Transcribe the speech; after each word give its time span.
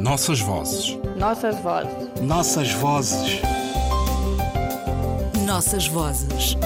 Nossas 0.00 0.40
vozes. 0.40 0.98
Nossas 1.18 1.60
vozes. 1.60 2.22
Nossas 2.22 2.72
vozes. 2.72 3.42
Nossas 5.46 5.86
vozes. 5.86 6.56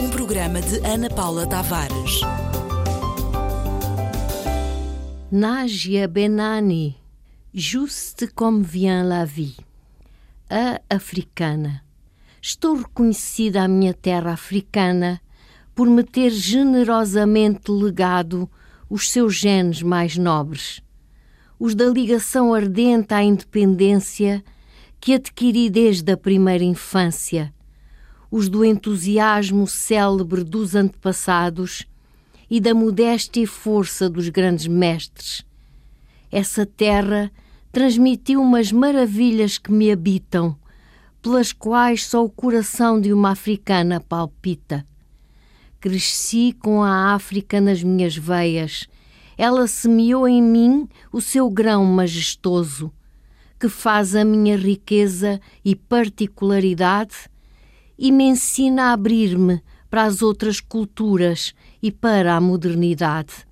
Um 0.00 0.08
programa 0.08 0.62
de 0.62 0.78
Ana 0.86 1.10
Paula 1.10 1.46
Tavares. 1.46 2.22
Najia 5.30 6.08
Benani, 6.08 6.96
Juste 7.52 8.26
comme 8.34 8.62
vient 8.62 9.04
la 9.04 9.26
vie. 9.26 9.56
A 10.48 10.80
africana. 10.88 11.84
Estou 12.40 12.76
reconhecida 12.76 13.64
à 13.64 13.68
minha 13.68 13.92
terra 13.92 14.32
africana 14.32 15.20
por 15.74 15.86
me 15.86 16.02
ter 16.02 16.30
generosamente 16.30 17.70
legado 17.70 18.48
os 18.88 19.10
seus 19.10 19.34
genes 19.34 19.82
mais 19.82 20.16
nobres, 20.16 20.80
os 21.58 21.74
da 21.74 21.86
ligação 21.86 22.54
ardente 22.54 23.12
à 23.12 23.22
independência 23.22 24.44
que 25.00 25.14
adquiri 25.14 25.68
desde 25.68 26.12
a 26.12 26.16
primeira 26.16 26.64
infância, 26.64 27.52
os 28.30 28.48
do 28.48 28.64
entusiasmo 28.64 29.66
célebre 29.66 30.44
dos 30.44 30.74
antepassados 30.74 31.86
e 32.50 32.60
da 32.60 32.74
modéstia 32.74 33.42
e 33.42 33.46
força 33.46 34.08
dos 34.08 34.28
grandes 34.28 34.66
mestres. 34.66 35.44
Essa 36.30 36.64
terra 36.64 37.30
transmitiu 37.72 38.40
umas 38.40 38.72
maravilhas 38.72 39.58
que 39.58 39.72
me 39.72 39.90
habitam, 39.90 40.56
pelas 41.20 41.52
quais 41.52 42.06
só 42.06 42.24
o 42.24 42.30
coração 42.30 43.00
de 43.00 43.12
uma 43.12 43.30
africana 43.30 44.00
palpita. 44.00 44.86
Cresci 45.80 46.52
com 46.52 46.82
a 46.82 47.14
África 47.14 47.60
nas 47.60 47.82
minhas 47.82 48.16
veias. 48.16 48.88
Ela 49.38 49.68
semeou 49.68 50.26
em 50.26 50.42
mim 50.42 50.88
o 51.12 51.20
seu 51.20 51.48
grão 51.48 51.84
majestoso, 51.84 52.92
que 53.58 53.68
faz 53.68 54.16
a 54.16 54.24
minha 54.24 54.56
riqueza 54.56 55.40
e 55.64 55.76
particularidade 55.76 57.30
e 57.96 58.10
me 58.10 58.24
ensina 58.24 58.86
a 58.86 58.92
abrir-me 58.92 59.62
para 59.88 60.02
as 60.02 60.22
outras 60.22 60.60
culturas 60.60 61.54
e 61.80 61.92
para 61.92 62.34
a 62.34 62.40
modernidade. 62.40 63.46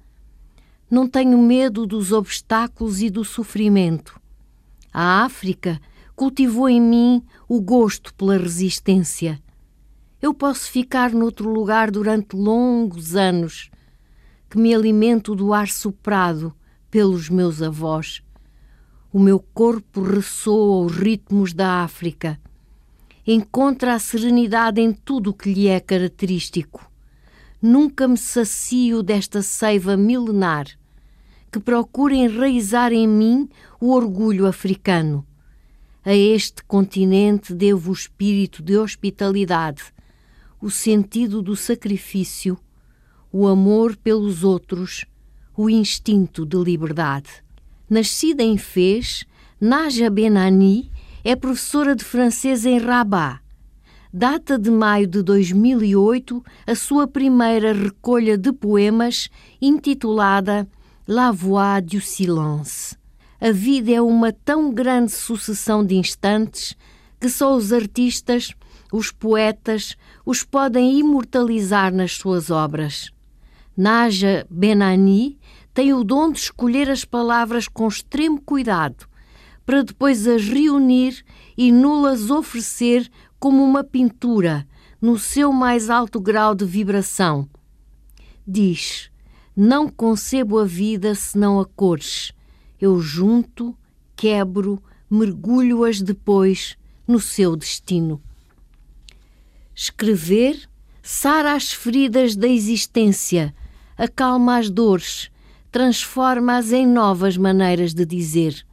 Não 0.91 1.09
tenho 1.09 1.39
medo 1.39 1.87
dos 1.87 2.11
obstáculos 2.11 3.01
e 3.01 3.09
do 3.09 3.25
sofrimento. 3.25 4.21
A 4.93 5.25
África 5.25 5.81
cultivou 6.17 6.69
em 6.69 6.81
mim 6.81 7.23
o 7.49 7.61
gosto 7.61 8.13
pela 8.15 8.37
resistência. 8.37 9.41
Eu 10.21 10.35
posso 10.35 10.69
ficar 10.71 11.13
noutro 11.13 11.49
lugar 11.49 11.93
durante 11.93 12.35
longos 12.35 13.15
anos, 13.15 13.71
que 14.49 14.59
me 14.59 14.75
alimento 14.75 15.35
do 15.35 15.53
ar 15.53 15.69
soprado 15.69 16.55
pelos 16.91 17.29
meus 17.29 17.63
avós. 17.63 18.23
O 19.13 19.19
meu 19.19 19.39
corpo 19.39 20.03
ressoa 20.03 20.87
os 20.87 20.97
ritmos 20.97 21.53
da 21.53 21.83
África. 21.83 22.41
Encontra 23.27 23.95
a 23.95 23.99
serenidade 23.99 24.81
em 24.81 24.93
tudo 24.93 25.31
o 25.31 25.35
que 25.35 25.53
lhe 25.53 25.69
é 25.69 25.81
característico. 25.81 26.91
Nunca 27.61 28.07
me 28.07 28.17
sacio 28.17 29.03
desta 29.03 29.43
seiva 29.43 29.97
milenar 29.97 30.67
que 31.57 31.61
procura 31.61 32.15
enraizar 32.15 32.93
em 32.93 33.09
mim 33.09 33.49
o 33.81 33.93
orgulho 33.93 34.47
africano. 34.47 35.27
A 36.05 36.15
este 36.15 36.63
continente 36.65 37.55
devo 37.55 37.91
o 37.91 37.95
espírito 37.95 38.63
de 38.63 38.77
hospitalidade, 38.77 39.85
o 40.61 40.71
sentido 40.71 41.41
do 41.41 41.57
sacrifício, 41.57 42.59
o 43.33 43.47
amor 43.47 43.97
pelos 43.97 44.45
outros, 44.45 45.05
o 45.57 45.69
instinto 45.71 46.45
de 46.45 46.57
liberdade. 46.57 47.29
Nascida 47.89 48.43
em 48.43 48.59
Fez, 48.59 49.25
Naja 49.61 50.11
Benani 50.11 50.91
é 51.25 51.35
professora 51.35 51.97
de 51.97 52.05
francês 52.05 52.67
em 52.67 52.79
Rabat. 52.79 53.41
Data 54.13 54.59
de 54.59 54.71
maio 54.71 55.07
de 55.07 55.23
2008 55.23 56.45
a 56.67 56.75
sua 56.75 57.07
primeira 57.07 57.73
recolha 57.73 58.39
de 58.39 58.53
poemas 58.53 59.29
intitulada 59.61 60.69
La 61.07 61.31
Voix 61.31 61.85
du 61.85 62.01
Silence. 62.01 62.97
A 63.41 63.53
vida 63.53 63.93
é 63.93 64.01
uma 64.01 64.33
tão 64.33 64.73
grande 64.73 65.13
sucessão 65.13 65.85
de 65.85 65.97
instantes 65.97 66.75
que 67.21 67.29
só 67.29 67.55
os 67.55 67.73
artistas, 67.73 68.53
os 68.93 69.11
poetas, 69.11 69.97
os 70.25 70.43
podem 70.43 70.99
imortalizar 70.99 71.93
nas 71.93 72.13
suas 72.13 72.51
obras. 72.51 73.11
Naja 73.77 74.47
Benani 74.49 75.39
tem 75.75 75.93
o 75.93 76.03
dom 76.03 76.33
de 76.33 76.39
escolher 76.39 76.89
as 76.89 77.05
palavras 77.05 77.69
com 77.69 77.87
extremo 77.87 78.41
cuidado, 78.41 79.07
para 79.65 79.83
depois 79.83 80.27
as 80.27 80.45
reunir 80.45 81.25
e 81.57 81.71
nulas 81.71 82.31
oferecer 82.31 83.11
como 83.39 83.63
uma 83.63 83.85
pintura 83.85 84.67
no 85.01 85.19
seu 85.19 85.53
mais 85.53 85.91
alto 85.91 86.21
grau 86.21 86.55
de 86.55 86.65
vibração. 86.65 87.49
Diz: 88.47 89.11
Não 89.55 89.89
concebo 89.89 90.59
a 90.59 90.65
vida 90.65 91.15
senão 91.15 91.61
a 91.61 91.67
cores 91.67 92.33
eu 92.81 93.01
junto, 93.01 93.77
quebro, 94.15 94.83
mergulho-as 95.11 96.03
depois 96.03 96.77
no 97.07 97.21
seu 97.21 97.57
destino. 97.57 98.21
Escrever 99.75 100.69
sara 101.03 101.55
as 101.55 101.73
feridas 101.73 102.35
da 102.35 102.49
existência, 102.49 103.55
acalma 103.97 104.59
as 104.59 104.69
dores, 104.71 105.31
transforma-as 105.71 106.73
em 106.73 106.87
novas 106.87 107.37
maneiras 107.37 107.95
de 107.95 108.05
dizer. 108.05 108.67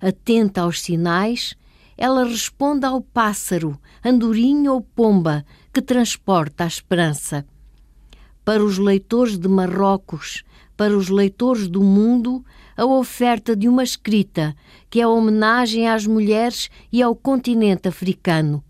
Atenta 0.00 0.62
aos 0.62 0.80
sinais, 0.80 1.54
ela 1.96 2.24
responde 2.24 2.86
ao 2.86 3.00
pássaro, 3.00 3.78
andorinha 4.04 4.72
ou 4.72 4.80
pomba 4.80 5.44
que 5.72 5.82
transporta 5.82 6.64
a 6.64 6.66
esperança. 6.66 7.44
Para 8.44 8.64
os 8.64 8.78
leitores 8.78 9.36
de 9.36 9.48
Marrocos, 9.48 10.44
para 10.76 10.96
os 10.96 11.08
leitores 11.08 11.66
do 11.66 11.82
mundo, 11.82 12.44
a 12.76 12.86
oferta 12.86 13.56
de 13.56 13.68
uma 13.68 13.82
escrita 13.82 14.54
que 14.88 15.00
é 15.00 15.06
homenagem 15.06 15.88
às 15.88 16.06
mulheres 16.06 16.70
e 16.92 17.02
ao 17.02 17.16
continente 17.16 17.88
africano. 17.88 18.62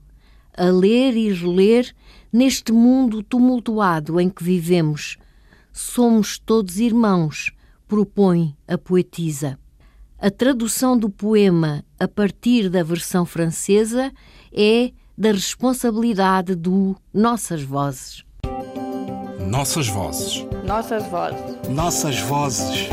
A 0.56 0.65
ler 0.65 1.15
e 1.15 1.31
reler 1.31 1.95
neste 2.33 2.72
mundo 2.72 3.22
tumultuado 3.22 4.19
em 4.19 4.31
que 4.31 4.43
vivemos. 4.43 5.19
Somos 5.81 6.41
todos 6.41 6.81
irmãos, 6.81 7.53
propõe 7.87 8.56
a 8.66 8.77
poetisa. 8.77 9.56
A 10.19 10.28
tradução 10.28 10.99
do 10.99 11.09
poema 11.09 11.84
a 12.00 12.09
partir 12.09 12.69
da 12.69 12.83
versão 12.83 13.25
francesa 13.25 14.12
é 14.53 14.91
da 15.16 15.31
responsabilidade 15.31 16.56
do 16.56 16.97
Nossas 17.15 17.62
Vozes. 17.62 18.25
Nossas 19.47 19.87
vozes. 19.87 20.44
Nossas 20.66 21.06
vozes. 21.06 21.69
Nossas 21.71 22.19
vozes. 22.22 22.89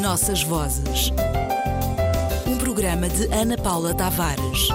Nossas 0.00 0.42
vozes. 0.44 1.10
Um 2.46 2.56
programa 2.58 3.08
de 3.08 3.24
Ana 3.34 3.58
Paula 3.58 3.92
Tavares. 3.92 4.68